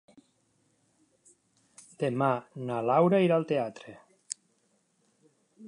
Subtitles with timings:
[2.03, 2.29] Demà
[2.71, 3.95] na Laura irà al teatre.